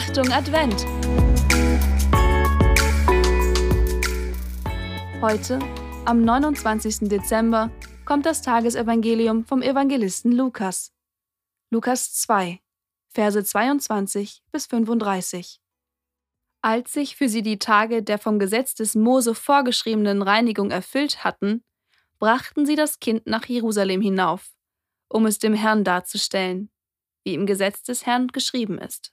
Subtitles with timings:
[0.00, 0.86] Achtung Advent!
[5.20, 5.58] Heute,
[6.04, 7.08] am 29.
[7.08, 7.72] Dezember,
[8.04, 10.92] kommt das Tagesevangelium vom Evangelisten Lukas.
[11.70, 12.60] Lukas 2,
[13.08, 15.60] Verse 22 bis 35.
[16.62, 21.64] Als sich für sie die Tage der vom Gesetz des Mose vorgeschriebenen Reinigung erfüllt hatten,
[22.20, 24.52] brachten sie das Kind nach Jerusalem hinauf,
[25.08, 26.70] um es dem Herrn darzustellen,
[27.24, 29.12] wie im Gesetz des Herrn geschrieben ist.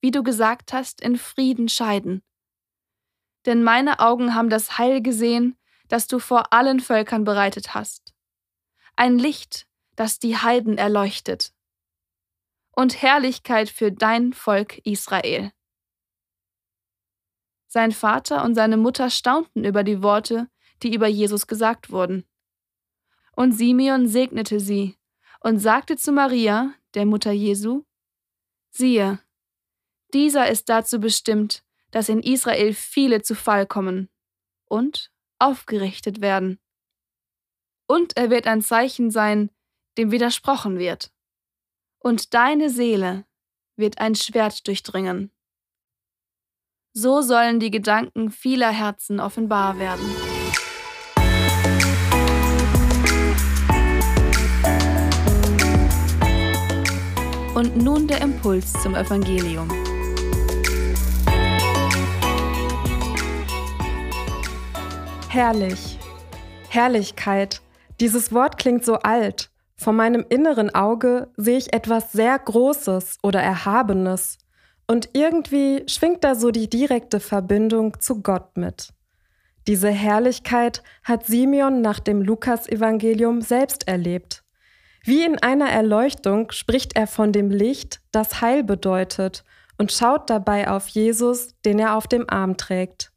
[0.00, 2.22] wie du gesagt hast, in Frieden scheiden.
[3.46, 5.56] Denn meine Augen haben das Heil gesehen,
[5.88, 8.14] das du vor allen Völkern bereitet hast.
[8.96, 11.52] Ein Licht, das die Heiden erleuchtet.
[12.72, 15.52] Und Herrlichkeit für dein Volk Israel.
[17.66, 20.48] Sein Vater und seine Mutter staunten über die Worte,
[20.82, 22.26] die über Jesus gesagt wurden.
[23.32, 24.98] Und Simeon segnete sie
[25.40, 27.84] und sagte zu Maria, der Mutter Jesu,
[28.70, 29.20] siehe,
[30.14, 34.08] dieser ist dazu bestimmt, dass in Israel viele zu Fall kommen
[34.66, 36.60] und aufgerichtet werden.
[37.86, 39.50] Und er wird ein Zeichen sein,
[39.98, 41.12] dem widersprochen wird.
[41.98, 43.24] Und deine Seele
[43.76, 45.32] wird ein Schwert durchdringen.
[46.92, 50.04] So sollen die Gedanken vieler Herzen offenbar werden.
[57.54, 59.89] Und nun der Impuls zum Evangelium.
[65.32, 65.96] Herrlich.
[66.70, 67.62] Herrlichkeit.
[68.00, 69.52] Dieses Wort klingt so alt.
[69.76, 74.38] Vor meinem inneren Auge sehe ich etwas sehr Großes oder Erhabenes.
[74.88, 78.92] Und irgendwie schwingt da so die direkte Verbindung zu Gott mit.
[79.68, 84.42] Diese Herrlichkeit hat Simeon nach dem Lukas-Evangelium selbst erlebt.
[85.04, 89.44] Wie in einer Erleuchtung spricht er von dem Licht, das Heil bedeutet,
[89.78, 93.09] und schaut dabei auf Jesus, den er auf dem Arm trägt.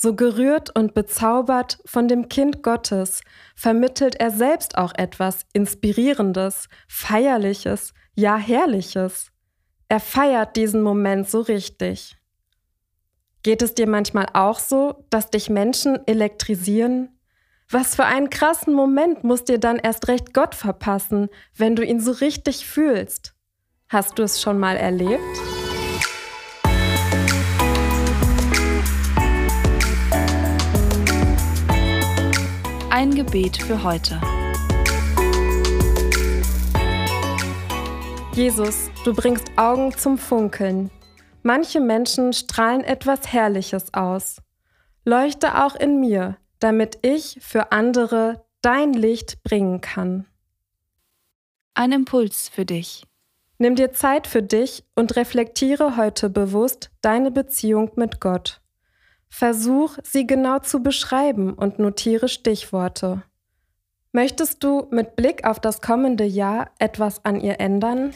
[0.00, 3.20] So gerührt und bezaubert von dem Kind Gottes
[3.56, 9.32] vermittelt er selbst auch etwas Inspirierendes, Feierliches, ja Herrliches.
[9.88, 12.16] Er feiert diesen Moment so richtig.
[13.42, 17.18] Geht es dir manchmal auch so, dass dich Menschen elektrisieren?
[17.68, 21.98] Was für einen krassen Moment muss dir dann erst recht Gott verpassen, wenn du ihn
[21.98, 23.34] so richtig fühlst?
[23.88, 25.57] Hast du es schon mal erlebt?
[33.00, 34.20] Ein Gebet für heute.
[38.32, 40.90] Jesus, du bringst Augen zum Funkeln.
[41.44, 44.42] Manche Menschen strahlen etwas Herrliches aus.
[45.04, 50.26] Leuchte auch in mir, damit ich für andere dein Licht bringen kann.
[51.74, 53.04] Ein Impuls für dich.
[53.58, 58.60] Nimm dir Zeit für dich und reflektiere heute bewusst deine Beziehung mit Gott.
[59.28, 63.22] Versuch, sie genau zu beschreiben und notiere Stichworte.
[64.12, 68.14] Möchtest du mit Blick auf das kommende Jahr etwas an ihr ändern?